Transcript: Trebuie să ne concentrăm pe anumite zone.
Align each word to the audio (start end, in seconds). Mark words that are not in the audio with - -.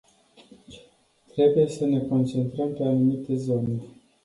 Trebuie 1.31 1.67
să 1.67 1.85
ne 1.85 1.99
concentrăm 1.99 2.73
pe 2.73 2.83
anumite 2.83 3.35
zone. 3.35 3.81